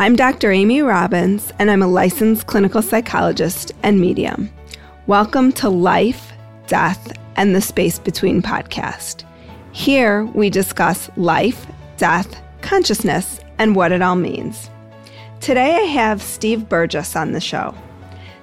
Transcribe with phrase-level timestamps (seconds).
[0.00, 0.50] I'm Dr.
[0.50, 4.48] Amy Robbins, and I'm a licensed clinical psychologist and medium.
[5.06, 6.32] Welcome to Life,
[6.66, 9.24] Death, and the Space Between podcast.
[9.72, 11.66] Here we discuss life,
[11.98, 14.70] death, consciousness, and what it all means.
[15.42, 17.74] Today I have Steve Burgess on the show.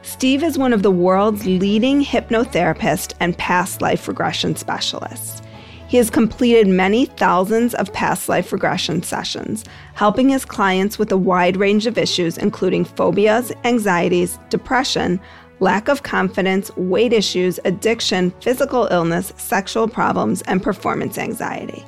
[0.03, 5.41] Steve is one of the world's leading hypnotherapists and past life regression specialists.
[5.87, 9.63] He has completed many thousands of past life regression sessions,
[9.97, 15.19] helping his clients with a wide range of issues, including phobias, anxieties, depression,
[15.59, 21.83] lack of confidence, weight issues, addiction, physical illness, sexual problems, and performance anxiety.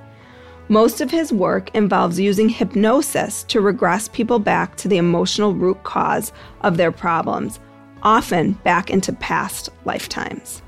[0.69, 5.83] Most of his work involves using hypnosis to regress people back to the emotional root
[5.83, 7.59] cause of their problems,
[8.01, 10.63] often back into past lifetimes.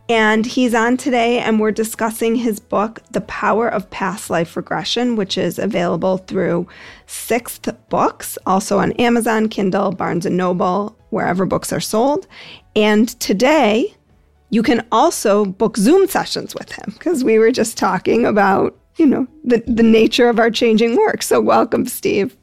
[0.09, 5.16] and he's on today, and we're discussing his book, The Power of Past Life Regression,
[5.16, 6.69] which is available through
[7.06, 12.26] Sixth Books, also on Amazon, Kindle, Barnes and Noble, wherever books are sold.
[12.76, 13.94] And today,
[14.50, 19.06] you can also book Zoom sessions with him because we were just talking about, you
[19.06, 21.22] know, the, the nature of our changing work.
[21.22, 22.36] So, welcome, Steve.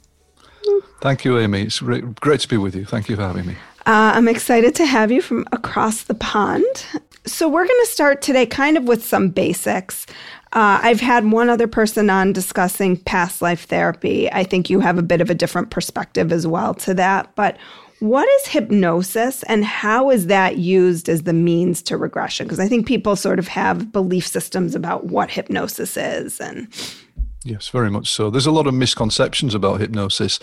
[0.99, 1.63] Thank you, Amy.
[1.63, 2.85] It's great to be with you.
[2.85, 3.55] Thank you for having me.
[3.85, 6.65] Uh, I'm excited to have you from across the pond.
[7.31, 10.05] So, we're going to start today kind of with some basics.
[10.51, 14.29] Uh, I've had one other person on discussing past life therapy.
[14.29, 17.33] I think you have a bit of a different perspective as well to that.
[17.35, 17.57] But
[17.99, 22.47] what is hypnosis and how is that used as the means to regression?
[22.47, 26.67] Because I think people sort of have belief systems about what hypnosis is and
[27.43, 28.29] Yes, very much so.
[28.29, 30.39] There's a lot of misconceptions about hypnosis.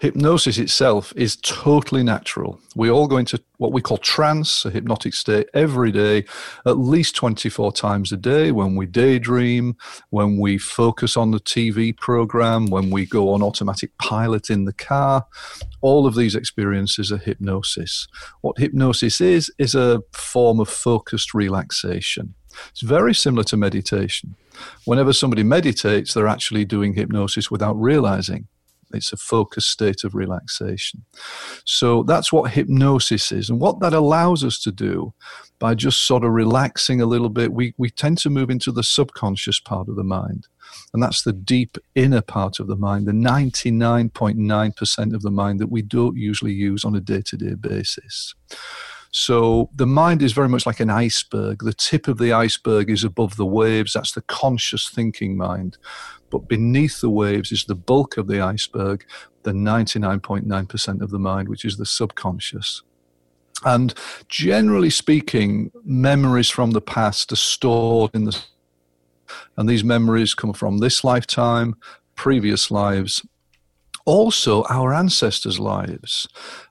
[0.00, 2.58] Hypnosis itself is totally natural.
[2.74, 6.24] We all go into what we call trance, a hypnotic state, every day,
[6.66, 9.76] at least 24 times a day when we daydream,
[10.08, 14.72] when we focus on the TV program, when we go on automatic pilot in the
[14.72, 15.26] car.
[15.82, 18.08] All of these experiences are hypnosis.
[18.40, 22.34] What hypnosis is, is a form of focused relaxation.
[22.70, 24.36] It's very similar to meditation.
[24.84, 28.46] Whenever somebody meditates, they're actually doing hypnosis without realizing.
[28.92, 31.04] It's a focused state of relaxation.
[31.64, 33.48] So that's what hypnosis is.
[33.48, 35.14] And what that allows us to do
[35.58, 38.82] by just sort of relaxing a little bit, we, we tend to move into the
[38.82, 40.48] subconscious part of the mind.
[40.92, 45.70] And that's the deep inner part of the mind, the 99.9% of the mind that
[45.70, 48.34] we don't usually use on a day to day basis.
[49.12, 51.64] So the mind is very much like an iceberg.
[51.64, 53.92] The tip of the iceberg is above the waves.
[53.92, 55.78] That's the conscious thinking mind.
[56.30, 59.04] But beneath the waves is the bulk of the iceberg,
[59.42, 62.82] the 99.9% of the mind, which is the subconscious.
[63.64, 63.92] And
[64.28, 68.40] generally speaking, memories from the past are stored in the
[69.56, 71.76] and these memories come from this lifetime,
[72.16, 73.24] previous lives,
[74.04, 76.28] also our ancestors' lives.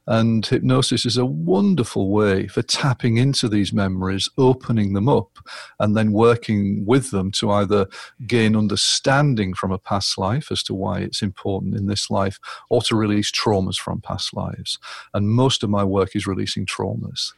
[0.08, 5.38] And hypnosis is a wonderful way for tapping into these memories, opening them up,
[5.80, 7.88] and then working with them to either
[8.26, 12.40] gain understanding from a past life as to why it's important in this life
[12.70, 14.80] or to release traumas from past lives.
[15.14, 17.34] And most of my work is releasing traumas.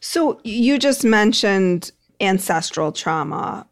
[0.00, 1.90] So you just mentioned
[2.20, 3.66] ancestral trauma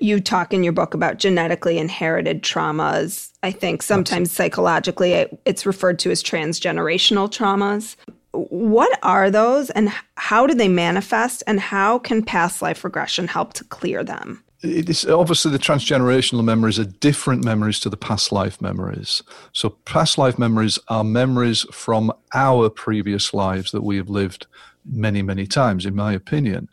[0.00, 3.30] you talk in your book about genetically inherited traumas.
[3.42, 7.96] I think sometimes psychologically it's referred to as transgenerational traumas.
[8.32, 13.54] What are those and how do they manifest and how can past life regression help
[13.54, 14.44] to clear them?
[14.62, 19.22] It's obviously the transgenerational memories are different memories to the past life memories.
[19.52, 24.46] So past life memories are memories from our previous lives that we have lived
[24.84, 26.68] many, many times, in my opinion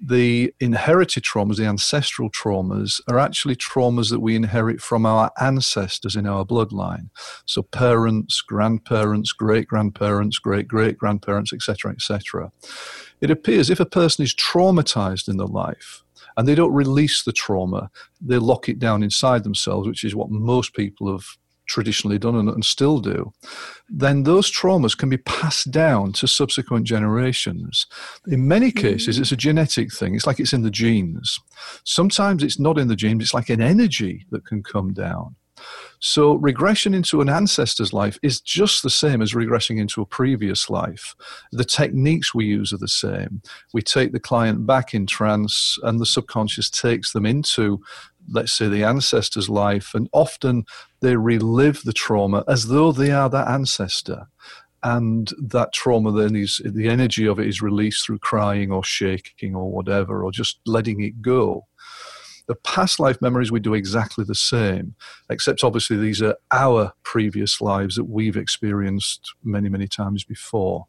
[0.00, 6.16] the inherited traumas, the ancestral traumas, are actually traumas that we inherit from our ancestors
[6.16, 7.10] in our bloodline.
[7.46, 12.52] So, parents, grandparents, great grandparents, great great grandparents, etc., etc.
[13.20, 16.04] It appears if a person is traumatized in their life,
[16.36, 17.90] and they don't release the trauma,
[18.20, 21.26] they lock it down inside themselves, which is what most people have
[21.68, 23.32] traditionally done and, and, still do,
[23.88, 27.86] then those traumas can be passed down to subsequent generations.
[28.26, 29.20] In many cases, mm.
[29.20, 30.14] it's a genetic thing.
[30.14, 31.38] It's like it's in the genes.
[31.84, 35.36] Sometimes it's not in the genes, it's like an energy that can come down.
[36.00, 40.70] So, regression into an ancestor's life is just the same as regressing into a previous
[40.70, 41.16] life.
[41.50, 43.42] The techniques we use are the same.
[43.74, 47.80] We take the client back in trance, and the subconscious takes them into
[48.30, 50.64] let's say, the ancestor's life, and often
[51.00, 54.26] they relive the trauma as though they are that ancestor.
[54.82, 59.56] And that trauma then is the energy of it is released through crying or shaking
[59.56, 61.66] or whatever, or just letting it go.
[62.46, 64.94] The past life memories, we do exactly the same,
[65.28, 70.86] except obviously these are our previous lives that we've experienced many, many times before.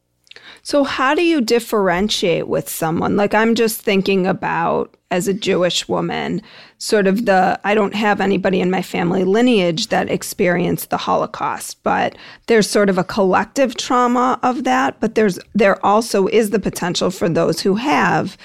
[0.62, 3.16] So, how do you differentiate with someone?
[3.16, 6.42] Like, I'm just thinking about as a Jewish woman,
[6.78, 11.82] sort of the I don't have anybody in my family lineage that experienced the Holocaust,
[11.84, 12.16] but
[12.48, 15.00] there's sort of a collective trauma of that.
[15.00, 18.38] But there's there also is the potential for those who have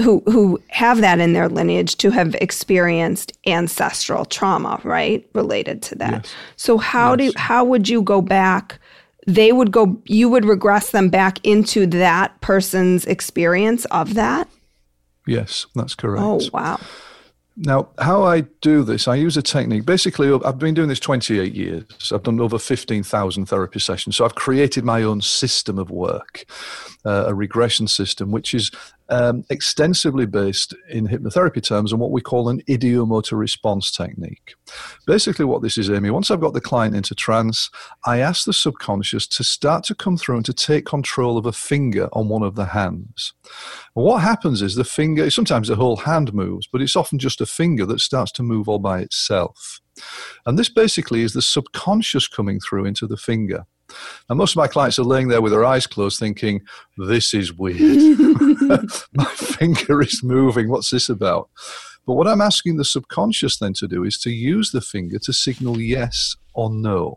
[0.00, 5.94] who who have that in their lineage to have experienced ancestral trauma, right, related to
[5.96, 6.24] that.
[6.24, 6.34] Yes.
[6.56, 7.32] So how yes.
[7.32, 8.78] do how would you go back?
[9.28, 14.48] They would go you would regress them back into that person's experience of that
[15.26, 16.80] yes that's correct oh wow
[17.60, 19.84] now, how I do this, I use a technique.
[19.84, 22.12] Basically, I've been doing this 28 years.
[22.12, 24.14] I've done over 15,000 therapy sessions.
[24.14, 26.44] So I've created my own system of work,
[27.04, 28.70] uh, a regression system, which is
[29.08, 34.54] um, extensively based in hypnotherapy terms on what we call an ideomotor response technique.
[35.06, 37.70] Basically, what this is, Amy, once I've got the client into trance,
[38.06, 41.52] I ask the subconscious to start to come through and to take control of a
[41.52, 43.32] finger on one of the hands.
[43.96, 47.40] And what happens is the finger, sometimes the whole hand moves, but it's often just
[47.40, 49.80] a finger that starts to move all by itself.
[50.46, 53.64] And this basically is the subconscious coming through into the finger.
[54.28, 56.60] And most of my clients are laying there with their eyes closed thinking,
[56.96, 57.80] this is weird.
[59.14, 60.68] my finger is moving.
[60.68, 61.50] What's this about?
[62.06, 65.32] But what I'm asking the subconscious then to do is to use the finger to
[65.32, 67.16] signal yes or no.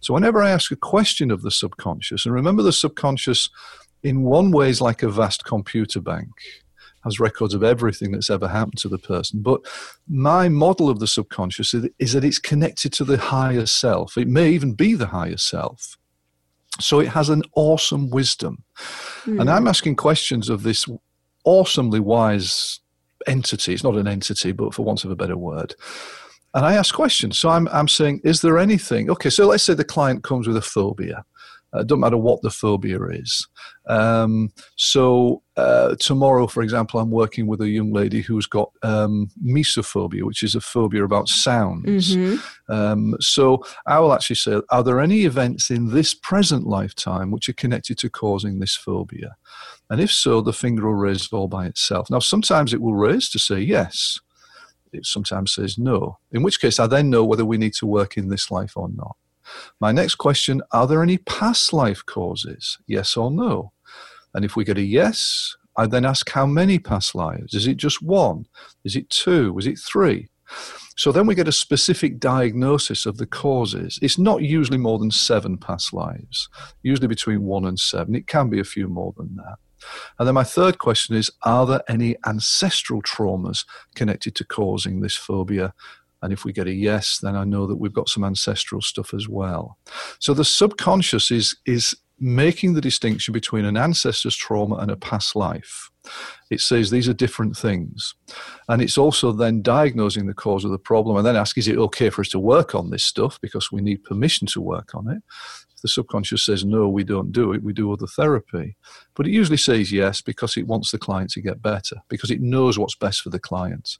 [0.00, 3.50] So whenever I ask a question of the subconscious, and remember the subconscious
[4.02, 6.30] in one way is like a vast computer bank
[7.04, 9.42] has records of everything that's ever happened to the person.
[9.42, 9.60] But
[10.08, 14.16] my model of the subconscious is that it's connected to the higher self.
[14.16, 15.96] It may even be the higher self.
[16.80, 18.64] So it has an awesome wisdom.
[19.24, 19.42] Mm.
[19.42, 20.86] And I'm asking questions of this
[21.44, 22.80] awesomely wise
[23.26, 23.74] entity.
[23.74, 25.74] It's not an entity, but for want of a better word.
[26.54, 27.38] And I ask questions.
[27.38, 29.10] So I'm, I'm saying, is there anything?
[29.10, 31.24] Okay, so let's say the client comes with a phobia.
[31.74, 33.48] Uh, it doesn't matter what the phobia is.
[33.88, 39.30] Um, so uh, tomorrow, for example, I'm working with a young lady who's got um,
[39.44, 42.16] mesophobia, which is a phobia about sounds.
[42.16, 42.72] Mm-hmm.
[42.72, 47.48] Um, so I will actually say, are there any events in this present lifetime which
[47.48, 49.36] are connected to causing this phobia?
[49.90, 52.08] And if so, the finger will raise all by itself.
[52.10, 54.18] Now, sometimes it will raise to say yes.
[54.92, 56.18] It sometimes says no.
[56.30, 58.88] In which case, I then know whether we need to work in this life or
[58.88, 59.16] not.
[59.80, 62.78] My next question Are there any past life causes?
[62.86, 63.72] Yes or no?
[64.34, 67.54] And if we get a yes, I then ask how many past lives?
[67.54, 68.46] Is it just one?
[68.84, 69.56] Is it two?
[69.58, 70.28] Is it three?
[70.96, 73.98] So then we get a specific diagnosis of the causes.
[74.00, 76.48] It's not usually more than seven past lives,
[76.82, 78.14] usually between one and seven.
[78.14, 79.56] It can be a few more than that.
[80.18, 85.16] And then my third question is Are there any ancestral traumas connected to causing this
[85.16, 85.74] phobia?
[86.24, 89.12] And if we get a yes, then I know that we've got some ancestral stuff
[89.12, 89.78] as well.
[90.18, 95.36] So the subconscious is, is making the distinction between an ancestor's trauma and a past
[95.36, 95.90] life.
[96.50, 98.14] It says these are different things.
[98.68, 101.76] And it's also then diagnosing the cause of the problem and then ask, is it
[101.76, 105.10] okay for us to work on this stuff because we need permission to work on
[105.10, 105.22] it?
[105.74, 108.76] If the subconscious says, no, we don't do it, we do other therapy.
[109.14, 112.40] But it usually says yes because it wants the client to get better, because it
[112.40, 113.98] knows what's best for the client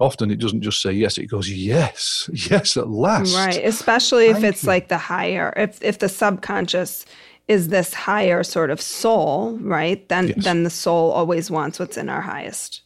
[0.00, 4.44] often it doesn't just say yes it goes yes yes at last right especially Thank
[4.44, 4.68] if it's you.
[4.68, 7.04] like the higher if if the subconscious
[7.48, 10.06] is this higher sort of soul, right?
[10.08, 10.44] Then yes.
[10.44, 12.82] then the soul always wants what's in our highest.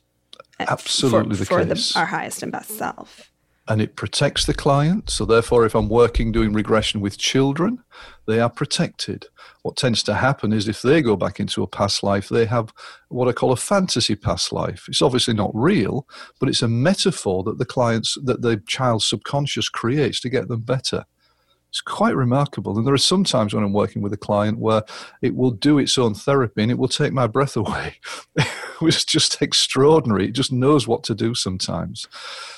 [0.60, 1.92] Eh, Absolutely for, the for case.
[1.92, 3.31] The, our highest and best self.
[3.68, 5.08] And it protects the client.
[5.08, 7.78] So therefore, if I'm working doing regression with children,
[8.26, 9.26] they are protected.
[9.62, 12.72] What tends to happen is if they go back into a past life, they have
[13.08, 14.86] what I call a fantasy past life.
[14.88, 16.08] It's obviously not real,
[16.40, 20.62] but it's a metaphor that the clients that the child's subconscious creates to get them
[20.62, 21.04] better.
[21.72, 22.76] It's quite remarkable.
[22.76, 24.82] And there are some times when I'm working with a client where
[25.22, 27.94] it will do its own therapy and it will take my breath away.
[28.86, 30.26] it's just extraordinary.
[30.26, 32.06] It just knows what to do sometimes.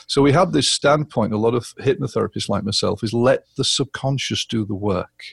[0.07, 4.45] So we have this standpoint, a lot of hypnotherapists like myself, is let the subconscious
[4.45, 5.25] do the work.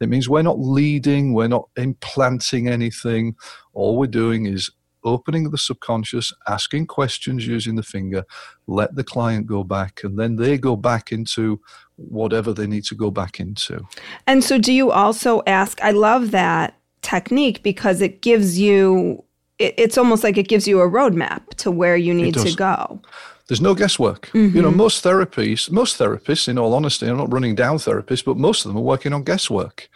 [0.00, 3.34] It means we're not leading, we're not implanting anything.
[3.72, 4.70] All we're doing is
[5.04, 8.24] opening the subconscious, asking questions using the finger,
[8.66, 11.60] let the client go back, and then they go back into
[11.94, 13.80] whatever they need to go back into.
[14.26, 15.82] And so, do you also ask?
[15.82, 19.24] I love that technique because it gives you,
[19.58, 23.00] it, it's almost like it gives you a roadmap to where you need to go.
[23.48, 24.26] There's no guesswork.
[24.28, 24.56] Mm-hmm.
[24.56, 24.78] You know, mm-hmm.
[24.78, 28.70] most therapies, most therapists, in all honesty, I'm not running down therapists, but most of
[28.70, 29.88] them are working on guesswork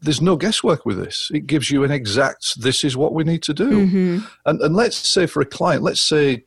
[0.00, 1.30] there's no guesswork with this.
[1.34, 3.86] It gives you an exact, this is what we need to do.
[3.86, 4.18] Mm-hmm.
[4.46, 6.44] And, and let's say for a client, let's say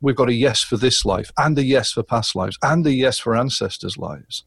[0.00, 2.92] we've got a yes for this life, and a yes for past lives, and a
[2.92, 4.44] yes for ancestors' lives.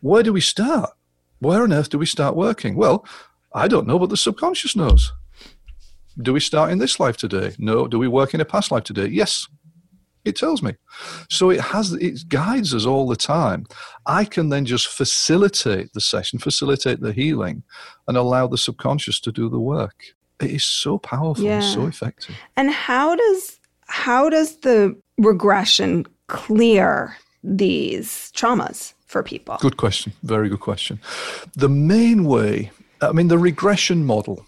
[0.00, 0.90] Where do we start?
[1.40, 2.76] Where on earth do we start working?
[2.76, 3.04] Well,
[3.52, 5.12] I don't know, but the subconscious knows.
[6.20, 7.54] Do we start in this life today?
[7.58, 7.86] No.
[7.86, 9.06] Do we work in a past life today?
[9.06, 9.46] Yes.
[10.24, 10.74] It tells me.
[11.28, 13.66] So it has it guides us all the time.
[14.06, 17.64] I can then just facilitate the session, facilitate the healing,
[18.06, 20.04] and allow the subconscious to do the work.
[20.40, 21.54] It is so powerful yeah.
[21.54, 22.36] and so effective.
[22.56, 29.56] And how does how does the regression clear these traumas for people?
[29.60, 30.12] Good question.
[30.22, 31.00] Very good question.
[31.54, 34.46] The main way, I mean, the regression model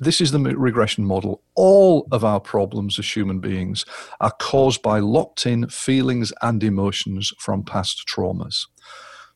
[0.00, 1.42] this is the regression model.
[1.54, 3.84] All of our problems as human beings
[4.20, 8.66] are caused by locked in feelings and emotions from past traumas.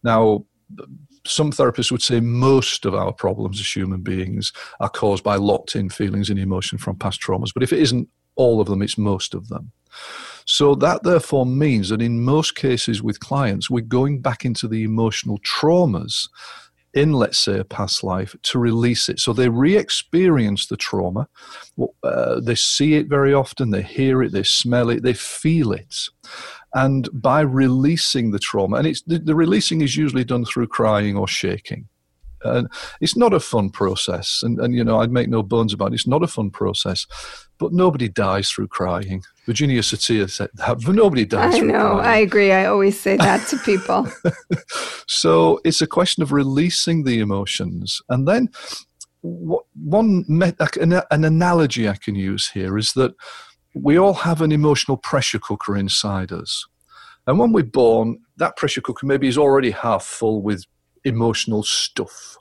[0.02, 0.44] Now,
[1.26, 5.76] some therapists would say most of our problems as human beings are caused by locked
[5.76, 7.52] in feelings and emotion from past traumas.
[7.52, 9.72] But if it isn't all of them, it's most of them.
[10.44, 14.82] So that therefore means that in most cases with clients, we're going back into the
[14.82, 16.28] emotional traumas
[16.94, 19.20] in, let's say, a past life to release it.
[19.20, 21.28] So they re experience the trauma.
[22.02, 25.94] Uh, they see it very often, they hear it, they smell it, they feel it.
[26.74, 31.16] And by releasing the trauma, and it's, the, the releasing is usually done through crying
[31.16, 31.88] or shaking.
[32.44, 32.68] And
[33.00, 34.40] it's not a fun process.
[34.42, 35.94] And, and, you know, I'd make no bones about it.
[35.94, 37.06] It's not a fun process.
[37.58, 39.22] But nobody dies through crying.
[39.46, 41.96] Virginia Satir said that, but nobody dies I know.
[41.96, 42.06] Crying.
[42.06, 42.52] I agree.
[42.52, 44.06] I always say that to people.
[45.08, 48.00] so it's a question of releasing the emotions.
[48.08, 48.48] And then
[49.22, 53.14] what, one an, an analogy I can use here is that
[53.74, 56.66] we all have an emotional pressure cooker inside us.
[57.26, 60.64] And when we're born, that pressure cooker maybe is already half full with
[61.08, 62.36] emotional stuff.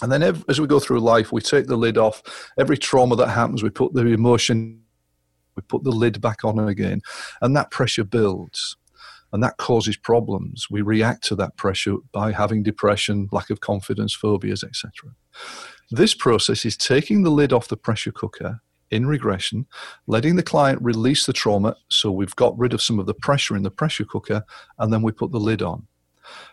[0.00, 2.22] And then as we go through life, we take the lid off.
[2.58, 4.82] Every trauma that happens, we put the emotion,
[5.56, 7.00] we put the lid back on again,
[7.40, 8.76] and that pressure builds.
[9.32, 10.68] And that causes problems.
[10.70, 14.90] We react to that pressure by having depression, lack of confidence, phobias, etc.
[15.90, 19.66] This process is taking the lid off the pressure cooker in regression,
[20.06, 23.54] letting the client release the trauma so we've got rid of some of the pressure
[23.56, 24.44] in the pressure cooker,
[24.78, 25.86] and then we put the lid on.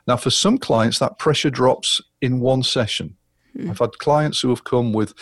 [0.08, 3.18] Now, for some clients, that pressure drops in one session.
[3.58, 3.70] Mm.
[3.70, 5.14] I've had clients who have come with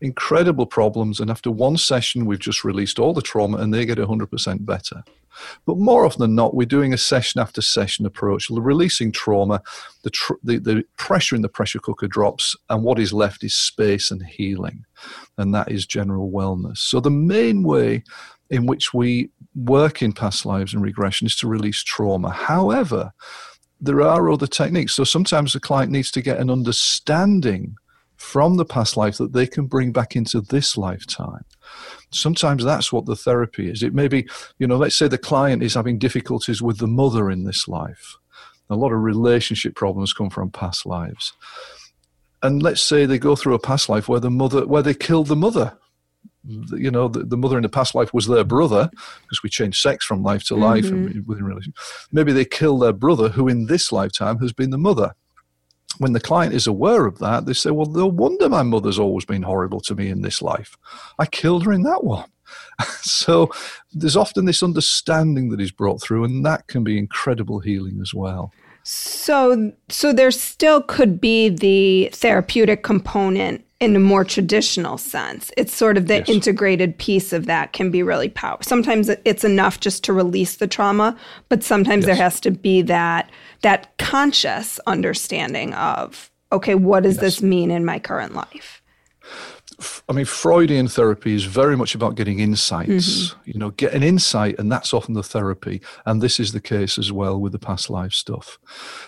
[0.00, 3.98] incredible problems, and after one session, we've just released all the trauma and they get
[3.98, 5.02] 100% better.
[5.66, 9.62] But more often than not, we're doing a session after session approach, releasing trauma,
[10.02, 13.54] the, tr- the, the pressure in the pressure cooker drops, and what is left is
[13.54, 14.84] space and healing.
[15.38, 16.78] And that is general wellness.
[16.78, 18.02] So, the main way
[18.50, 22.30] in which we work in past lives and regression is to release trauma.
[22.30, 23.12] However,
[23.80, 24.94] there are other techniques.
[24.94, 27.76] So sometimes the client needs to get an understanding
[28.16, 31.44] from the past life that they can bring back into this lifetime.
[32.10, 33.82] Sometimes that's what the therapy is.
[33.82, 37.30] It may be, you know, let's say the client is having difficulties with the mother
[37.30, 38.16] in this life.
[38.68, 41.32] A lot of relationship problems come from past lives.
[42.42, 45.28] And let's say they go through a past life where the mother, where they killed
[45.28, 45.78] the mother
[46.46, 48.90] you know, the, the, mother in the past life was their brother
[49.22, 51.06] because we change sex from life to life mm-hmm.
[51.06, 51.74] and within relation.
[52.12, 55.14] Maybe they kill their brother, who in this lifetime has been the mother.
[55.98, 59.24] When the client is aware of that, they say, "Well, no wonder my mother's always
[59.24, 60.76] been horrible to me in this life.
[61.18, 62.30] I killed her in that one."
[63.02, 63.50] so
[63.92, 68.14] there's often this understanding that is brought through, and that can be incredible healing as
[68.14, 68.52] well.
[68.82, 75.50] So, so there still could be the therapeutic component in a more traditional sense.
[75.56, 76.28] It's sort of the yes.
[76.28, 78.62] integrated piece of that can be really powerful.
[78.62, 81.16] Sometimes it's enough just to release the trauma,
[81.48, 82.06] but sometimes yes.
[82.06, 83.30] there has to be that
[83.62, 87.22] that conscious understanding of okay, what does yes.
[87.22, 88.79] this mean in my current life?
[90.08, 93.50] I mean, Freudian therapy is very much about getting insights, mm-hmm.
[93.50, 95.80] you know, get an insight, and that's often the therapy.
[96.06, 98.58] And this is the case as well with the past life stuff.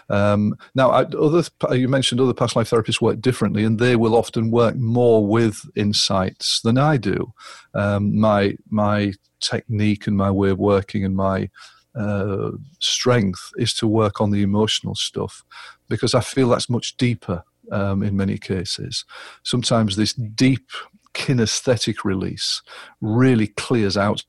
[0.09, 1.43] Um, now, I, other
[1.76, 5.61] you mentioned other past life therapists work differently, and they will often work more with
[5.76, 7.33] insights than I do.
[7.75, 11.50] Um, my my technique and my way of working and my
[11.95, 15.45] uh, strength is to work on the emotional stuff
[15.88, 19.04] because I feel that's much deeper um, in many cases.
[19.45, 20.71] Sometimes this deep
[21.14, 22.62] kinesthetic release
[23.00, 24.25] really clears out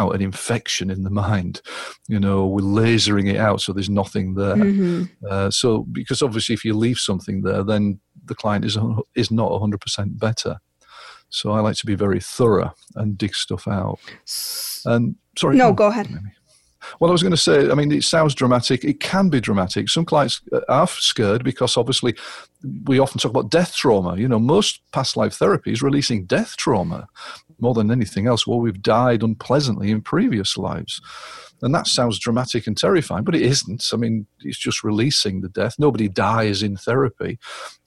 [0.00, 1.60] out an infection in the mind.
[2.08, 4.56] You know, we're lasering it out so there's nothing there.
[4.56, 5.04] Mm-hmm.
[5.28, 8.78] Uh, so, because obviously, if you leave something there, then the client is
[9.14, 10.56] is not 100% better.
[11.28, 13.98] So, I like to be very thorough and dig stuff out.
[14.86, 16.10] And sorry, no, go ahead.
[16.10, 16.30] Maybe.
[16.98, 18.84] Well, I was going to say, I mean, it sounds dramatic.
[18.84, 19.88] It can be dramatic.
[19.88, 22.16] Some clients uh, are scared because obviously
[22.84, 24.16] we often talk about death trauma.
[24.16, 27.08] You know, most past life therapy is releasing death trauma
[27.58, 28.46] more than anything else.
[28.46, 31.00] Well, we've died unpleasantly in previous lives.
[31.62, 33.84] And that sounds dramatic and terrifying, but it isn't.
[33.92, 35.76] I mean, it's just releasing the death.
[35.78, 37.38] Nobody dies in therapy.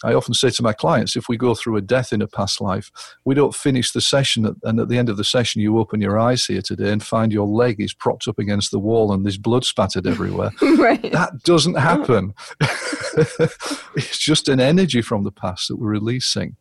[0.03, 2.61] I often say to my clients if we go through a death in a past
[2.61, 2.91] life,
[3.25, 6.19] we don't finish the session, and at the end of the session, you open your
[6.19, 9.37] eyes here today and find your leg is propped up against the wall and there's
[9.37, 10.51] blood spattered everywhere.
[10.77, 11.11] right.
[11.11, 12.33] That doesn't happen.
[13.95, 16.55] it's just an energy from the past that we're releasing.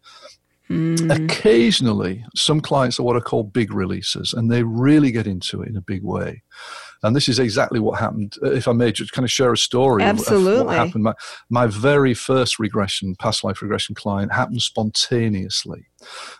[0.71, 1.25] Mm.
[1.25, 5.69] Occasionally, some clients are what are called big releases, and they really get into it
[5.69, 6.43] in a big way.
[7.03, 8.37] And this is exactly what happened.
[8.43, 10.61] Uh, if I may just kind of share a story Absolutely.
[10.61, 11.05] of what happened.
[11.05, 11.15] My,
[11.51, 15.87] my very first regression, past life regression client happened spontaneously.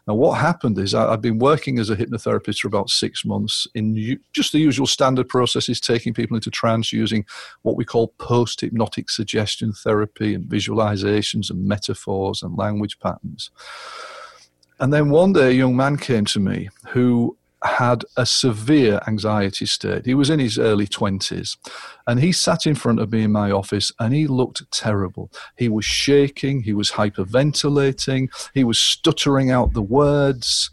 [0.07, 3.67] Now, what happened is I, have been working as a hypnotherapist for about six months
[3.75, 7.25] in u- just the usual standard processes, taking people into trance using
[7.63, 13.51] what we call post hypnotic suggestion therapy and visualizations and metaphors and language patterns.
[14.79, 19.67] And then one day a young man came to me who had a severe anxiety
[19.67, 20.05] state.
[20.05, 21.57] He was in his early 20s
[22.07, 25.31] and he sat in front of me in my office and he looked terrible.
[25.57, 30.71] He was shaking, he was hyperventilating, he was stuttering out the words.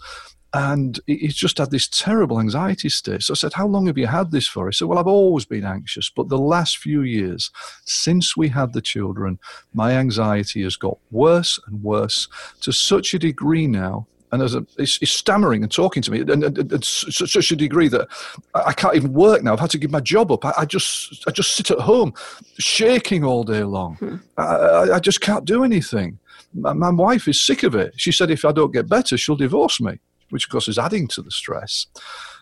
[0.52, 3.22] And he's just had this terrible anxiety state.
[3.22, 4.66] So I said, How long have you had this for?
[4.68, 7.52] He said, Well, I've always been anxious, but the last few years,
[7.86, 9.38] since we had the children,
[9.76, 12.28] my anxiety has got worse and worse
[12.62, 16.22] to such a degree now and as a, he's, he's, stammering and talking to me,
[16.22, 18.08] and, and, and, such a degree that
[18.54, 19.54] I can't even work now.
[19.54, 20.46] I've had to give my job up.
[20.46, 22.14] I, I just I just sit at home,
[22.60, 23.96] shaking all day long.
[23.96, 24.16] Hmm.
[24.38, 26.20] I, I, just can't do anything.
[26.54, 27.94] My, my, wife is sick of it.
[27.98, 31.08] She said if I don't get better, she'll divorce me, which of course is adding
[31.10, 31.88] to the stress.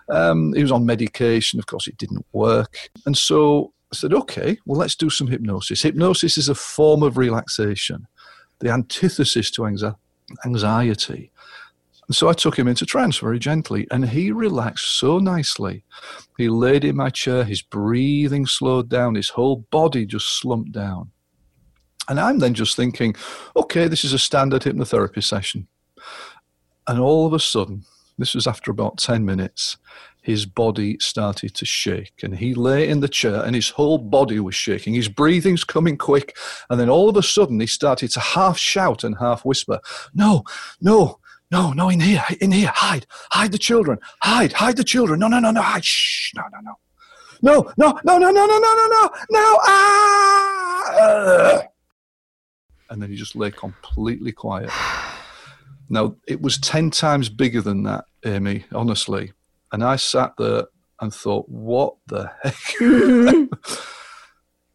[0.09, 1.59] Um, he was on medication.
[1.59, 5.81] Of course, it didn't work, and so I said, okay, well, let's do some hypnosis.
[5.81, 8.07] Hypnosis is a form of relaxation,
[8.59, 9.65] the antithesis to
[10.45, 11.31] anxiety.
[12.07, 15.83] And so I took him into trance very gently, and he relaxed so nicely.
[16.37, 21.11] He laid in my chair, his breathing slowed down, his whole body just slumped down.
[22.07, 23.15] And I'm then just thinking,
[23.55, 25.67] okay, this is a standard hypnotherapy session.
[26.87, 27.83] And all of a sudden,
[28.17, 29.77] this was after about 10 minutes,
[30.21, 32.23] his body started to shake.
[32.23, 34.93] And he lay in the chair and his whole body was shaking.
[34.93, 36.35] His breathing's coming quick.
[36.69, 39.79] And then all of a sudden, he started to half shout and half whisper,
[40.13, 40.43] No,
[40.81, 41.19] no,
[41.51, 45.19] no, no, in here, in here, hide, hide the children, hide, hide the children.
[45.19, 46.75] No, no, no, no, hide, shh, no, no, no.
[47.41, 50.87] No, no, no, no, no, no, no, no, no, no, ah!
[52.89, 54.71] And then he just lay completely quiet.
[55.89, 59.33] Now, it was 10 times bigger than that, Amy, honestly.
[59.71, 60.65] And I sat there
[60.99, 63.49] and thought, what the heck?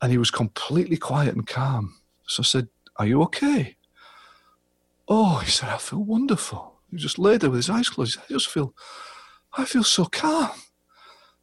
[0.03, 1.95] and he was completely quiet and calm.
[2.27, 3.77] So I said, Are you okay?
[5.14, 6.81] Oh, he said, I feel wonderful.
[6.90, 8.18] He just lay there with his eyes closed.
[8.18, 8.75] I just feel,
[9.53, 10.48] I feel so calm.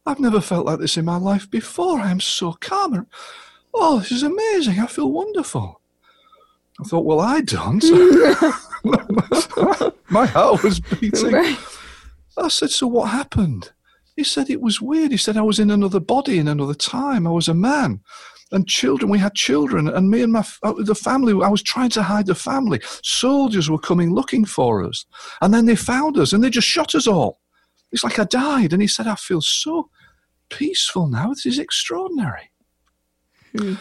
[0.04, 2.00] I've never felt like this in my life before.
[2.00, 3.06] I am so calm.
[3.72, 4.80] Oh, this is amazing.
[4.80, 5.80] I feel wonderful.
[6.80, 7.84] I thought, well, I don't.
[10.10, 11.30] my heart was beating.
[11.30, 11.56] Right.
[12.36, 13.70] I said, so what happened?
[14.16, 15.12] He said it was weird.
[15.12, 17.24] He said I was in another body in another time.
[17.24, 18.00] I was a man.
[18.52, 21.32] And children, we had children, and me and my uh, the family.
[21.44, 22.80] I was trying to hide the family.
[23.02, 25.06] Soldiers were coming looking for us,
[25.40, 27.40] and then they found us, and they just shot us all.
[27.92, 28.72] It's like I died.
[28.72, 29.90] And he said, I feel so
[30.48, 31.30] peaceful now.
[31.30, 32.50] This is extraordinary.
[33.56, 33.74] Hmm.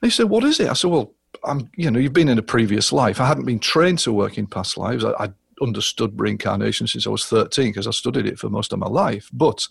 [0.00, 0.68] He said, What is it?
[0.68, 1.14] I said, Well,
[1.44, 3.20] I'm, you know, you've been in a previous life.
[3.20, 5.04] I hadn't been trained to work in past lives.
[5.04, 5.28] I, I
[5.62, 9.28] understood reincarnation since I was 13 because I studied it for most of my life.
[9.32, 9.66] But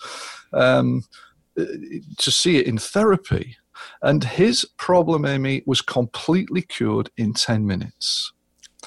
[0.53, 1.03] um,
[1.55, 3.57] to see it in therapy,
[4.01, 8.31] and his problem, Amy, was completely cured in 10 minutes.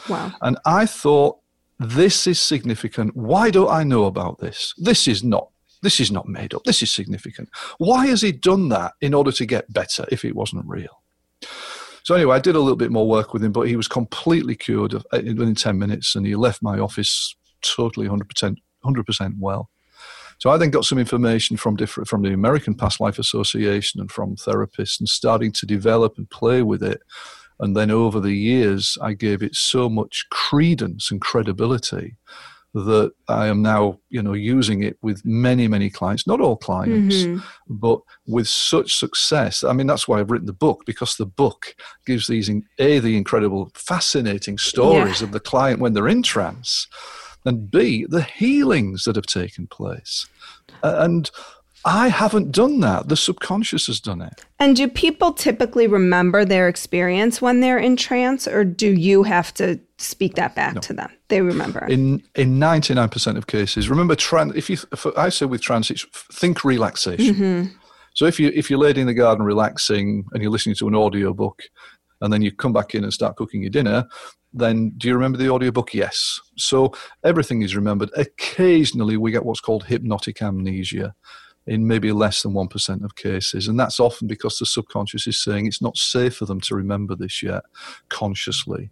[0.09, 0.33] Wow.
[0.43, 1.39] And I thought,
[1.79, 3.15] this is significant.
[3.17, 4.73] Why don't I know about this?
[4.79, 5.51] This is not.
[5.83, 6.65] This is not made up.
[6.65, 7.51] This is significant.
[7.79, 11.03] Why has he done that in order to get better if it wasn't real?
[12.03, 14.55] So anyway, I did a little bit more work with him, but he was completely
[14.55, 19.69] cured uh, within 10 minutes and he left my office totally 100%, 100% well.
[20.39, 24.11] So I then got some information from different from the American Past Life Association and
[24.11, 27.01] from therapists and starting to develop and play with it.
[27.59, 32.17] And then over the years, I gave it so much credence and credibility
[32.85, 37.17] that I am now, you know, using it with many, many clients, not all clients,
[37.17, 37.43] mm-hmm.
[37.69, 39.65] but with such success.
[39.65, 43.17] I mean, that's why I've written the book because the book gives these, A, the
[43.17, 45.27] incredible, fascinating stories yeah.
[45.27, 46.87] of the client when they're in trance,
[47.47, 50.27] and B, the healings that have taken place.
[50.83, 51.31] And
[51.85, 53.09] I haven't done that.
[53.09, 54.45] The subconscious has done it.
[54.59, 59.55] And do people typically remember their experience when they're in trance, or do you have
[59.55, 60.81] to speak that back no.
[60.81, 61.11] to them?
[61.29, 61.87] They remember.
[61.87, 64.53] In in ninety nine percent of cases, remember trance.
[64.57, 67.35] If you, if I say with trance, it's think relaxation.
[67.35, 67.77] Mm-hmm.
[68.15, 70.95] So if you if you're laid in the garden relaxing and you're listening to an
[70.97, 71.63] audio book,
[72.21, 74.07] and then you come back in and start cooking your dinner,
[74.53, 75.93] then do you remember the audiobook?
[75.93, 76.41] Yes.
[76.57, 76.93] So
[77.25, 78.11] everything is remembered.
[78.17, 81.15] Occasionally, we get what's called hypnotic amnesia
[81.67, 83.69] in maybe less than 1% of cases.
[83.69, 87.15] And that's often because the subconscious is saying it's not safe for them to remember
[87.17, 87.65] this yet
[88.09, 88.91] consciously.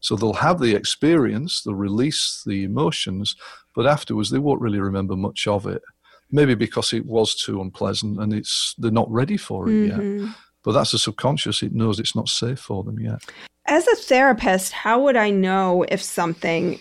[0.00, 3.36] So they'll have the experience, they'll release the emotions,
[3.74, 5.82] but afterwards they won't really remember much of it.
[6.30, 10.18] Maybe because it was too unpleasant and it's they're not ready for it mm-hmm.
[10.24, 10.34] yet.
[10.64, 13.22] But that's the subconscious, it knows it's not safe for them yet.
[13.66, 16.80] As a therapist, how would I know if something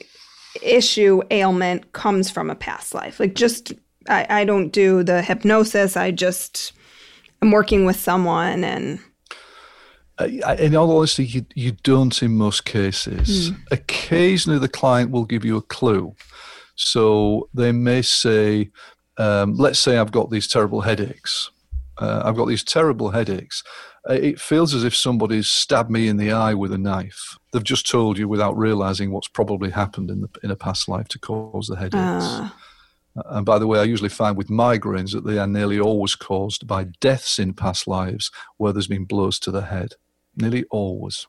[0.62, 3.20] issue ailment comes from a past life?
[3.20, 3.74] Like just
[4.10, 5.96] I, I don't do the hypnosis.
[5.96, 6.74] I just
[7.42, 9.00] am working with someone and.
[10.18, 13.52] Uh, in all honesty, you, you don't in most cases.
[13.52, 13.58] Mm.
[13.72, 16.16] Occasionally, the client will give you a clue.
[16.76, 18.70] So they may say,
[19.18, 21.50] um, let's say I've got these terrible headaches.
[21.98, 23.64] Uh, I've got these terrible headaches.
[24.10, 27.38] Uh, it feels as if somebody's stabbed me in the eye with a knife.
[27.52, 31.08] They've just told you without realizing what's probably happened in the in a past life
[31.10, 31.96] to cause the headaches.
[31.98, 32.50] Uh.
[33.26, 36.66] And by the way, I usually find with migraines that they are nearly always caused
[36.66, 39.96] by deaths in past lives where there's been blows to the head.
[40.38, 41.28] Nearly always.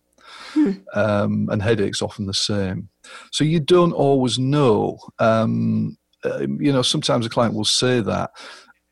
[0.53, 0.73] Hmm.
[0.95, 2.89] Um, and headaches often the same.
[3.33, 4.99] So you don't always know.
[5.19, 8.31] Um, uh, you know, sometimes a client will say that.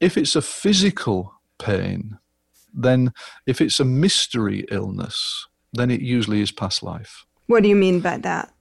[0.01, 2.19] If it's a physical pain,
[2.75, 3.13] then
[3.47, 7.25] if it's a mystery illness, then it usually is past life.
[7.47, 8.53] What do you mean by that?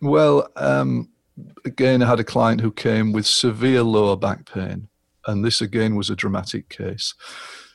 [0.00, 1.08] Well, um,
[1.64, 4.88] again, I had a client who came with severe lower back pain,
[5.26, 7.14] and this again was a dramatic case.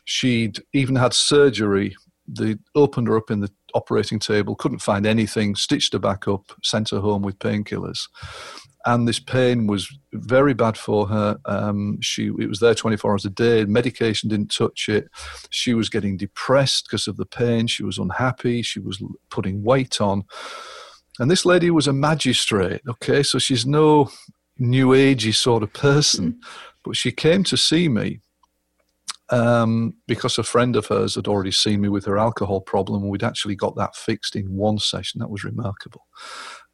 [0.06, 1.96] She'd even had surgery.
[2.28, 6.52] They opened her up in the operating table, couldn't find anything, stitched her back up,
[6.64, 8.08] sent her home with painkillers.
[8.86, 11.38] And this pain was very bad for her.
[11.46, 13.66] Um, she it was there 24 hours a day.
[13.66, 15.08] Medication didn't touch it.
[15.50, 17.68] She was getting depressed because of the pain.
[17.68, 18.62] She was unhappy.
[18.62, 20.24] She was putting weight on.
[21.20, 24.10] And this lady was a magistrate, okay, so she's no
[24.58, 26.38] new agey sort of person, mm.
[26.84, 28.22] but she came to see me
[29.30, 33.12] um, because a friend of hers had already seen me with her alcohol problem, and
[33.12, 35.20] we'd actually got that fixed in one session.
[35.20, 36.06] That was remarkable.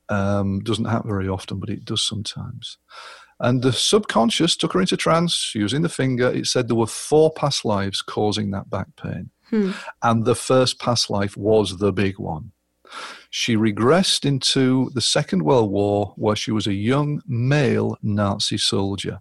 [0.10, 2.78] Um, doesn't happen very often, but it does sometimes.
[3.40, 6.28] And the subconscious took her into trance using the finger.
[6.28, 9.30] It said there were four past lives causing that back pain.
[9.50, 9.72] Hmm.
[10.02, 12.52] And the first past life was the big one.
[13.30, 19.20] She regressed into the Second World War, where she was a young male Nazi soldier.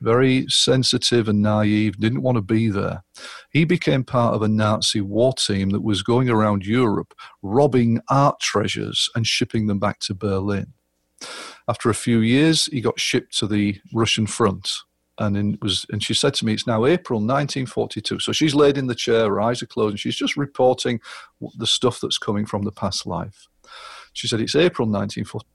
[0.00, 3.04] Very sensitive and naive, didn't want to be there.
[3.50, 8.40] He became part of a Nazi war team that was going around Europe robbing art
[8.40, 10.72] treasures and shipping them back to Berlin.
[11.68, 14.70] After a few years, he got shipped to the Russian front.
[15.18, 18.78] And it was, and she said to me, "It's now April 1942." So she's laid
[18.78, 20.98] in the chair, her eyes are closed, and she's just reporting
[21.58, 23.46] the stuff that's coming from the past life.
[24.14, 25.46] She said, "It's April 1942."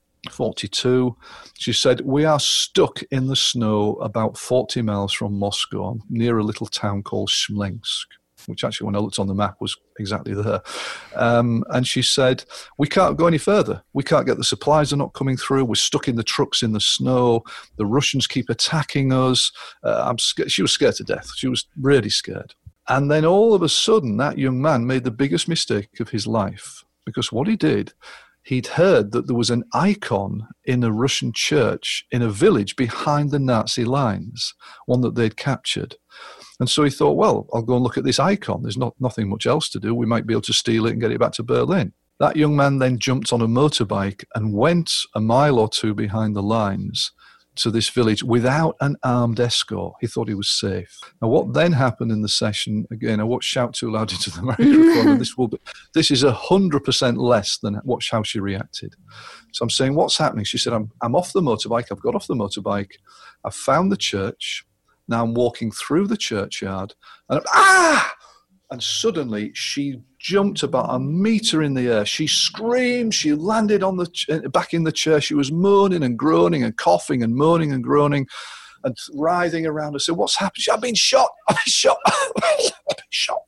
[1.54, 6.44] She said, We are stuck in the snow about 40 miles from Moscow, near a
[6.44, 8.06] little town called Smolensk
[8.46, 10.60] which actually, when I looked on the map, was exactly there.
[11.14, 12.44] Um, and she said,
[12.78, 13.82] We can't go any further.
[13.92, 15.64] We can't get the supplies, are not coming through.
[15.64, 17.42] We're stuck in the trucks in the snow.
[17.76, 19.52] The Russians keep attacking us.
[19.82, 20.50] Uh, I'm scared.
[20.50, 21.30] She was scared to death.
[21.36, 22.54] She was really scared.
[22.88, 26.26] And then all of a sudden, that young man made the biggest mistake of his
[26.26, 27.92] life because what he did
[28.46, 33.30] he'd heard that there was an icon in a Russian church in a village behind
[33.30, 34.54] the Nazi lines,
[34.86, 35.96] one that they'd captured.
[36.60, 38.62] And so he thought, well, I'll go and look at this icon.
[38.62, 39.94] There's not nothing much else to do.
[39.94, 41.92] We might be able to steal it and get it back to Berlin.
[42.20, 46.36] That young man then jumped on a motorbike and went a mile or two behind
[46.36, 47.10] the lines
[47.56, 49.94] to this village without an armed escort.
[50.00, 50.98] He thought he was safe.
[51.20, 52.86] Now, what then happened in the session?
[52.90, 55.18] Again, I won't shout too loud into the microphone.
[55.18, 55.58] this will be,
[55.94, 58.94] this is a hundred percent less than watch how she reacted.
[59.52, 60.44] So I'm saying, what's happening?
[60.44, 61.86] She said, I'm I'm off the motorbike.
[61.90, 62.92] I've got off the motorbike.
[63.44, 64.64] I've found the church.
[65.08, 66.94] Now I'm walking through the churchyard,
[67.28, 68.14] and I'm, ah!
[68.70, 72.04] And suddenly she jumped about a meter in the air.
[72.04, 73.14] She screamed.
[73.14, 75.20] She landed on the ch- uh, back in the chair.
[75.20, 78.26] She was moaning and groaning and coughing and moaning and groaning
[78.82, 79.94] and writhing around.
[79.94, 81.28] I said, "What's happened?" She, I've been shot.
[81.48, 81.98] I've been shot.
[82.08, 83.42] I've been shot.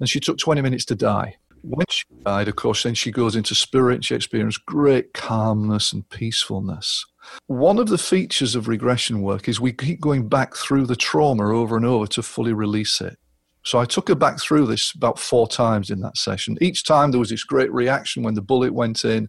[0.00, 1.36] And she took 20 minutes to die.
[1.62, 4.04] When she died, of course, then she goes into spirit.
[4.04, 7.04] She experienced great calmness and peacefulness.
[7.46, 11.54] One of the features of regression work is we keep going back through the trauma
[11.54, 13.18] over and over to fully release it.
[13.62, 16.56] So I took her back through this about four times in that session.
[16.60, 19.28] Each time there was this great reaction when the bullet went in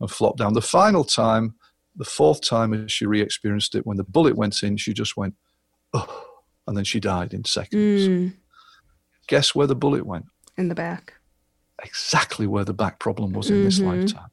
[0.00, 0.54] and flopped down.
[0.54, 1.54] The final time,
[1.96, 5.16] the fourth time as she re experienced it, when the bullet went in, she just
[5.16, 5.34] went,
[5.92, 6.24] oh,
[6.66, 8.08] and then she died in seconds.
[8.08, 8.34] Mm.
[9.28, 10.26] Guess where the bullet went?
[10.56, 11.14] In the back.
[11.84, 13.64] Exactly where the back problem was in mm-hmm.
[13.64, 14.30] this lifetime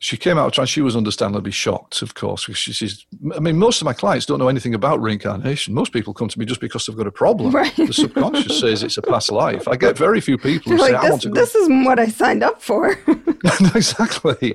[0.00, 3.40] she came out of and she was understandably shocked, of course, because she says, I
[3.40, 5.74] mean, most of my clients don't know anything about reincarnation.
[5.74, 7.50] Most people come to me just because they've got a problem.
[7.50, 7.74] Right.
[7.74, 9.66] The subconscious says it's a past life.
[9.66, 11.34] I get very few people who say, I want to go.
[11.34, 12.92] This isn't what I signed up for.
[13.74, 14.54] exactly.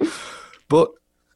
[0.69, 0.91] But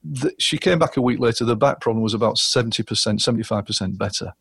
[0.06, 1.44] the, she came back a week later.
[1.44, 4.34] The back problem was about 70%, 75% better.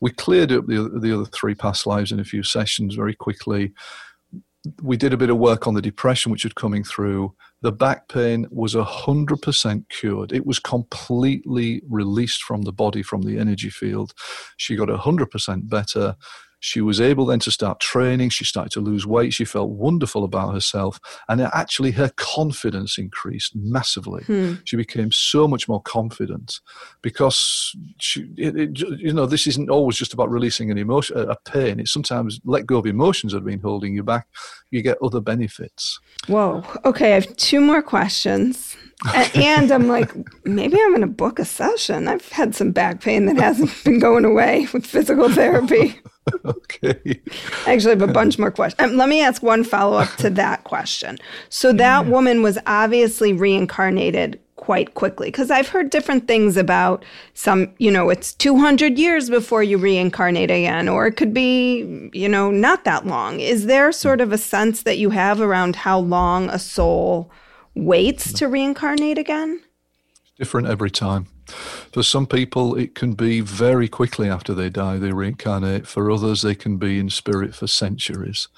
[0.00, 3.72] We cleared up the, the other three past lives in a few sessions very quickly.
[4.80, 7.34] We did a bit of work on the depression, which was coming through
[7.66, 10.32] the back pain was 100% cured.
[10.32, 14.12] It was completely released from the body, from the energy field.
[14.56, 16.14] She got 100% better.
[16.60, 18.30] She was able then to start training.
[18.30, 19.34] She started to lose weight.
[19.34, 20.98] She felt wonderful about herself.
[21.28, 24.24] And actually, her confidence increased massively.
[24.24, 24.54] Hmm.
[24.64, 26.60] She became so much more confident
[27.02, 31.36] because, she, it, it, you know, this isn't always just about releasing an emotion, a
[31.36, 31.78] pain.
[31.78, 34.26] It's sometimes let go of emotions that have been holding you back.
[34.70, 36.00] You get other benefits.
[36.26, 36.64] Whoa.
[36.84, 37.12] Okay.
[37.12, 38.76] I have two more questions.
[39.34, 40.10] and I'm like,
[40.46, 42.08] maybe I'm going to book a session.
[42.08, 46.00] I've had some back pain that hasn't been going away with physical therapy.
[46.44, 47.20] okay.
[47.66, 48.90] I actually have a bunch more questions.
[48.90, 51.18] Um, let me ask one follow up to that question.
[51.48, 57.72] So, that woman was obviously reincarnated quite quickly because I've heard different things about some,
[57.78, 62.50] you know, it's 200 years before you reincarnate again, or it could be, you know,
[62.50, 63.38] not that long.
[63.38, 67.30] Is there sort of a sense that you have around how long a soul
[67.74, 69.60] waits to reincarnate again?
[70.36, 71.26] Different every time.
[71.46, 75.86] For some people, it can be very quickly after they die, they reincarnate.
[75.86, 78.48] For others, they can be in spirit for centuries.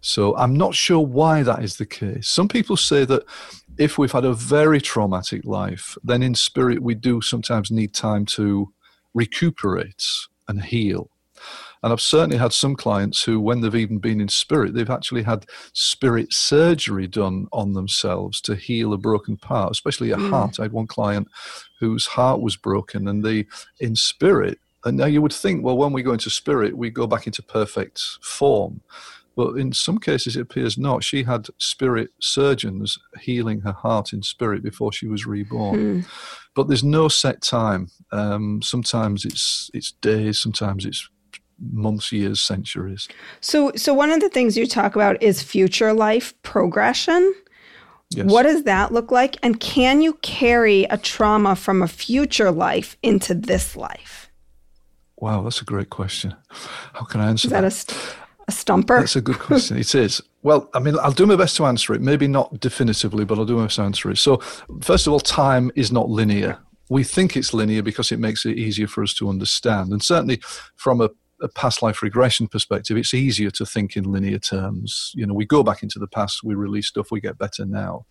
[0.00, 2.28] So I'm not sure why that is the case.
[2.28, 3.24] Some people say that
[3.78, 8.26] if we've had a very traumatic life, then in spirit, we do sometimes need time
[8.26, 8.72] to
[9.14, 10.04] recuperate
[10.48, 11.10] and heal.
[11.84, 15.22] And I've certainly had some clients who, when they've even been in spirit, they've actually
[15.22, 15.44] had
[15.74, 20.30] spirit surgery done on themselves to heal a broken part, especially a mm.
[20.30, 20.58] heart.
[20.58, 21.28] I had one client
[21.78, 23.44] whose heart was broken, and they,
[23.80, 27.06] in spirit, and now you would think, well, when we go into spirit, we go
[27.06, 28.80] back into perfect form.
[29.36, 31.04] But in some cases, it appears not.
[31.04, 35.76] She had spirit surgeons healing her heart in spirit before she was reborn.
[35.76, 36.06] Mm.
[36.54, 37.90] But there's no set time.
[38.10, 40.38] Um, sometimes it's it's days.
[40.38, 41.10] Sometimes it's
[41.58, 43.08] months, years, centuries.
[43.40, 47.34] So, so one of the things you talk about is future life progression.
[48.10, 48.30] Yes.
[48.30, 49.36] What does that look like?
[49.42, 54.30] And can you carry a trauma from a future life into this life?
[55.16, 56.34] Wow, that's a great question.
[56.92, 57.62] How can I answer is that?
[57.62, 57.72] that?
[57.72, 59.00] St- a stumper?
[59.00, 59.78] That's a good question.
[59.78, 60.20] it is.
[60.42, 62.02] Well, I mean, I'll do my best to answer it.
[62.02, 64.18] Maybe not definitively, but I'll do my best to answer it.
[64.18, 64.36] So,
[64.82, 66.58] first of all, time is not linear.
[66.90, 69.92] We think it's linear because it makes it easier for us to understand.
[69.92, 70.40] And certainly,
[70.76, 71.08] from a,
[71.44, 75.12] a past life regression perspective, it's easier to think in linear terms.
[75.14, 78.06] You know, we go back into the past, we release stuff, we get better now.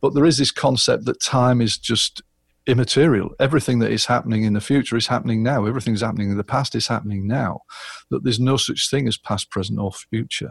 [0.00, 2.22] But there is this concept that time is just
[2.66, 3.30] immaterial.
[3.38, 5.66] Everything that is happening in the future is happening now.
[5.66, 7.60] Everything's happening in the past is happening now.
[8.10, 10.50] That there's no such thing as past, present, or future.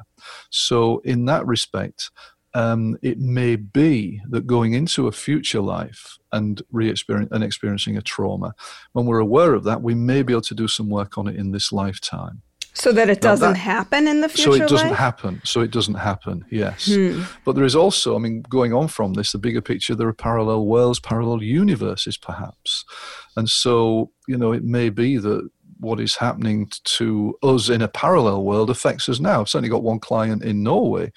[0.50, 2.10] So, in that respect,
[2.56, 8.02] um, it may be that going into a future life and re-experience and experiencing a
[8.02, 8.56] trauma,
[8.94, 11.36] when we're aware of that, we may be able to do some work on it
[11.36, 12.42] in this lifetime.
[12.74, 14.52] So that it doesn't that, happen in the future.
[14.52, 14.98] So it doesn't life?
[14.98, 15.42] happen.
[15.44, 16.46] So it doesn't happen.
[16.50, 16.94] Yes.
[16.94, 17.24] Hmm.
[17.46, 20.14] But there is also, I mean, going on from this, the bigger picture, there are
[20.14, 22.84] parallel worlds, parallel universes, perhaps,
[23.38, 25.50] and so you know it may be that
[25.86, 29.42] what is happening to us in a parallel world affects us now.
[29.42, 31.12] I've certainly got one client in Norway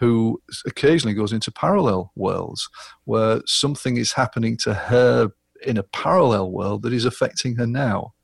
[0.00, 2.68] who occasionally goes into parallel worlds
[3.04, 5.28] where something is happening to her
[5.64, 8.14] in a parallel world that is affecting her now.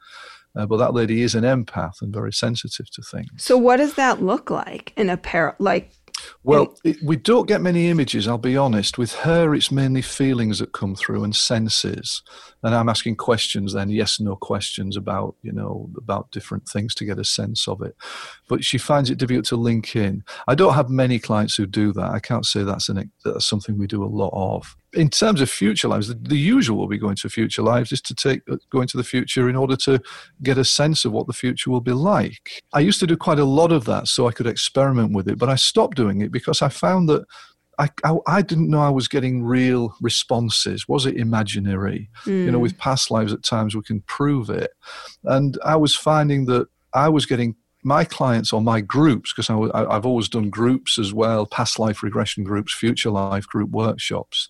[0.57, 3.31] Uh, but that lady is an empath and very sensitive to things.
[3.37, 5.55] So, what does that look like in a pair?
[5.61, 5.93] Like,
[6.43, 6.77] well, mm.
[6.85, 8.29] it, we don't get many images.
[8.29, 8.99] I'll be honest.
[8.99, 12.23] With her, it's mainly feelings that come through and senses
[12.63, 17.05] and I'm asking questions then, yes no questions about, you know, about different things to
[17.05, 17.97] get a sense of it.
[18.49, 20.25] But she finds it difficult to link in.
[20.47, 22.11] I don't have many clients who do that.
[22.11, 24.77] I can't say that's, an, that's something we do a lot of.
[24.92, 28.00] In terms of future lives, the, the usual will be going to future lives is
[28.03, 30.00] to take uh, go into the future in order to
[30.42, 32.62] get a sense of what the future will be like.
[32.72, 35.38] I used to do quite a lot of that so I could experiment with it,
[35.38, 37.24] but I stopped doing it because I found that
[37.79, 40.87] I, I, I, didn't know I was getting real responses.
[40.87, 42.11] Was it imaginary?
[42.24, 42.44] Mm.
[42.44, 42.62] You know, hmm.
[42.62, 44.70] with past lives, at times we can prove it.
[45.24, 50.07] And I was finding that I was getting my clients or my groups, because I've
[50.07, 54.49] always done groups as well, past life regression groups, future life group workshops,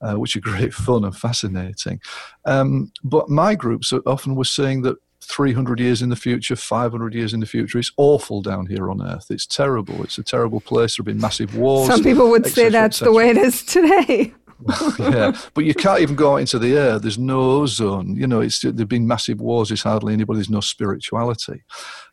[0.00, 2.00] uh, which are great fun and fascinating.
[2.44, 7.32] Um, but my groups often were saying that 300 years in the future, 500 years
[7.32, 7.78] in the future.
[7.78, 9.26] It's awful down here on Earth.
[9.30, 10.02] It's terrible.
[10.02, 10.96] It's a terrible place.
[10.96, 11.88] There have been massive wars.
[11.88, 14.34] Some people would say that's the way it is today.
[14.98, 16.98] yeah, but you can't even go out into the air.
[16.98, 18.14] There's no ozone.
[18.16, 19.68] You know, it's there've been massive wars.
[19.68, 20.38] There's hardly anybody.
[20.38, 21.62] There's no spirituality,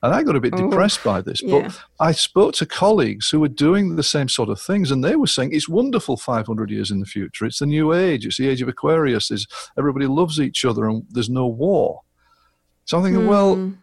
[0.01, 1.41] and I got a bit depressed by this.
[1.41, 1.71] But yeah.
[1.99, 5.27] I spoke to colleagues who were doing the same sort of things, and they were
[5.27, 6.17] saying it's wonderful.
[6.17, 8.25] 500 years in the future, it's the new age.
[8.25, 9.31] It's the age of Aquarius.
[9.31, 12.01] Is everybody loves each other, and there's no war.
[12.85, 13.27] So I'm thinking, mm.
[13.27, 13.73] well, hmm.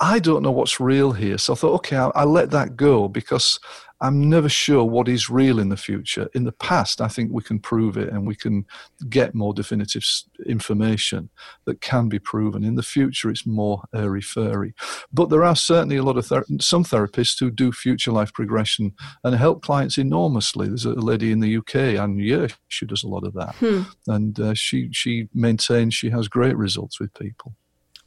[0.00, 1.36] I don't know what's real here.
[1.36, 3.60] So I thought, okay, I'll, I'll, let that go because
[4.00, 6.28] I'm never sure what is real in the future.
[6.34, 8.64] In the past, I think we can prove it and we can
[9.08, 10.04] get more definitive
[10.46, 11.28] information
[11.66, 12.64] that can be proven.
[12.64, 14.74] In the future, it's more airy fairy.
[15.12, 18.94] But there are certainly a lot of ther- some therapists who do future life progression
[19.22, 20.68] and help clients enormously.
[20.68, 23.82] There's a lady in the UK, and yeah, she does a lot of that, hmm.
[24.06, 27.54] and uh, she she maintains she has great results with people.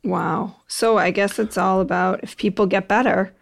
[0.03, 0.55] Wow.
[0.67, 3.33] So I guess it's all about if people get better,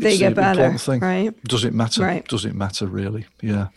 [0.00, 1.00] they it's get better, thing.
[1.00, 1.44] right?
[1.44, 2.02] Does it matter?
[2.02, 2.26] Right.
[2.26, 3.26] Does it matter really?
[3.40, 3.68] Yeah.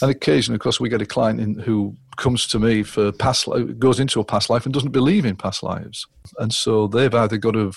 [0.00, 3.48] And occasionally, of course, we get a client in, who comes to me for past
[3.78, 6.06] goes into a past life and doesn't believe in past lives,
[6.38, 7.72] and so they've either got to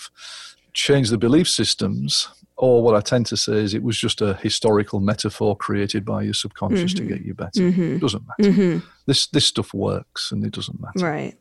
[0.74, 4.36] change the belief systems, or what I tend to say is it was just a
[4.36, 7.08] historical metaphor created by your subconscious mm-hmm.
[7.08, 7.62] to get you better.
[7.62, 7.96] Mm-hmm.
[7.96, 8.52] It doesn't matter.
[8.52, 8.88] Mm-hmm.
[9.06, 11.06] This this stuff works, and it doesn't matter.
[11.06, 11.36] Right.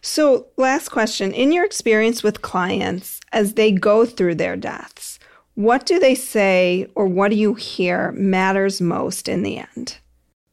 [0.00, 1.32] So, last question.
[1.32, 5.18] In your experience with clients as they go through their deaths,
[5.56, 9.98] what do they say or what do you hear matters most in the end?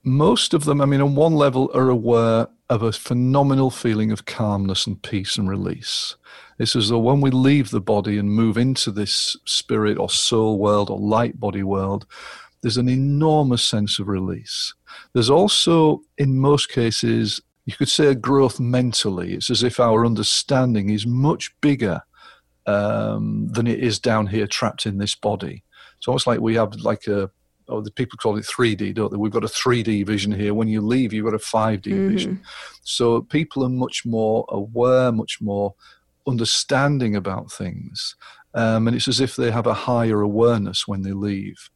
[0.04, 4.26] Most of them, I mean, on one level, are aware of a phenomenal feeling of
[4.26, 6.16] calmness and peace and release.
[6.58, 10.58] It's as though when we leave the body and move into this spirit or soul
[10.58, 12.06] world or light body world,
[12.62, 14.74] there's an enormous sense of release.
[15.12, 19.34] There's also, in most cases, you could say a growth mentally.
[19.34, 22.02] It's as if our understanding is much bigger
[22.66, 25.64] um, than it is down here trapped in this body.
[25.98, 27.30] It's almost like we have like a,
[27.70, 29.18] oh, the people call it 3D, don't they?
[29.18, 30.54] We've got a 3D vision here.
[30.54, 32.10] When you leave, you've got a 5D mm-hmm.
[32.10, 32.42] vision.
[32.84, 35.74] So people are much more aware, much more
[36.28, 38.16] understanding about things.
[38.54, 41.70] Um, and it's as if they have a higher awareness when they leave.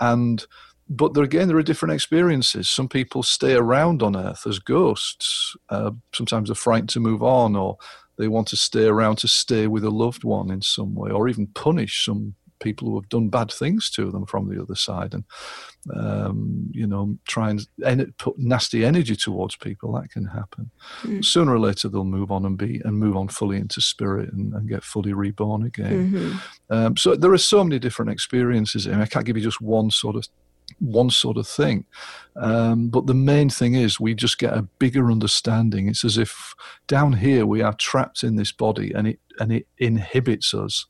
[0.00, 0.44] And
[0.88, 2.68] but there again, there are different experiences.
[2.68, 5.56] Some people stay around on Earth as ghosts.
[5.68, 7.76] Uh, sometimes they're frightened to move on, or
[8.18, 11.28] they want to stay around to stay with a loved one in some way, or
[11.28, 15.14] even punish some people who have done bad things to them from the other side,
[15.14, 15.24] and
[15.94, 19.92] um, you know, try and en- put nasty energy towards people.
[19.92, 20.70] That can happen.
[21.02, 21.24] Mm.
[21.24, 24.52] Sooner or later, they'll move on and be and move on fully into spirit and,
[24.54, 26.12] and get fully reborn again.
[26.12, 26.74] Mm-hmm.
[26.74, 28.86] Um, so there are so many different experiences.
[28.86, 30.26] I, mean, I can't give you just one sort of
[30.78, 31.84] one sort of thing.
[32.36, 35.88] Um, but the main thing is we just get a bigger understanding.
[35.88, 36.54] It's as if
[36.86, 40.86] down here we are trapped in this body and it and it inhibits us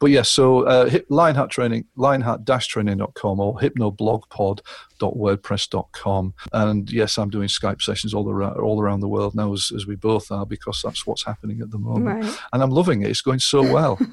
[0.00, 6.34] But yes, yeah, so uh, Lionheart Training, lionheart-training.com or hypnoblogpod.wordpress.com.
[6.52, 9.86] And yes, I'm doing Skype sessions all around, all around the world now, as, as
[9.86, 12.24] we both are, because that's what's happening at the moment.
[12.24, 12.38] Right.
[12.52, 13.08] And I'm loving it.
[13.08, 13.98] It's going so well.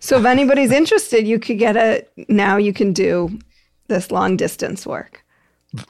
[0.00, 3.38] So if anybody's interested, you could get a now you can do
[3.88, 5.22] this long distance work.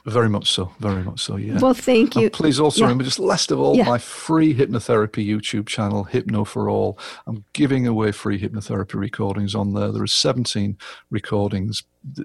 [0.05, 0.71] Very much so.
[0.79, 1.37] Very much so.
[1.37, 1.59] Yeah.
[1.59, 2.23] Well, thank you.
[2.23, 2.85] And please also yeah.
[2.85, 3.85] remember, just last of all, yeah.
[3.85, 6.99] my free hypnotherapy YouTube channel, Hypno for All.
[7.25, 9.91] I'm giving away free hypnotherapy recordings on there.
[9.91, 10.77] There are 17
[11.09, 11.83] recordings.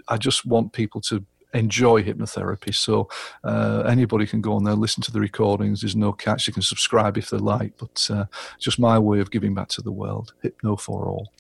[0.09, 2.75] I just want people to enjoy hypnotherapy.
[2.75, 3.09] So
[3.45, 5.83] uh, anybody can go on there, listen to the recordings.
[5.83, 6.47] There's no catch.
[6.47, 8.25] You can subscribe if they like, but uh,
[8.59, 10.33] just my way of giving back to the world.
[10.43, 11.31] Hypno for All.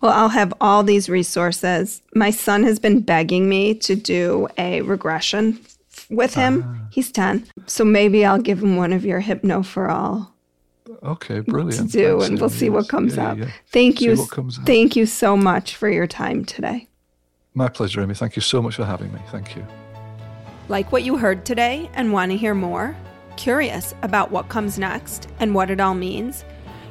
[0.00, 2.02] Well, I'll have all these resources.
[2.14, 5.58] My son has been begging me to do a regression
[6.10, 6.64] with him.
[6.66, 6.86] Ah.
[6.90, 7.46] He's 10.
[7.66, 10.32] So maybe I'll give him one of your Hypno for All.
[11.02, 11.90] Okay, brilliant.
[11.90, 13.38] To do, Thanks, and we'll see what comes yeah, up.
[13.38, 13.50] Yeah.
[13.68, 14.16] Thank you.
[14.16, 16.88] Thank you so much for your time today.
[17.54, 18.14] My pleasure, Amy.
[18.14, 19.20] Thank you so much for having me.
[19.30, 19.66] Thank you.
[20.68, 22.96] Like what you heard today and want to hear more?
[23.36, 26.44] Curious about what comes next and what it all means?